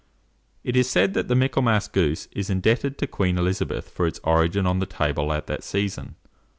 [0.63, 4.65] It is said that the Michaelmas goose is indebted to Queen Elizabeth for its origin
[4.65, 6.15] on the table at that season.